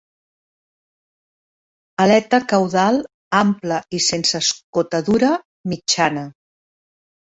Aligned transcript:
Aleta 2.05 2.39
caudal 2.53 2.97
ampla 3.43 3.77
i 3.99 4.03
sense 4.07 4.37
escotadura 4.43 5.31
mitjana. 5.75 6.25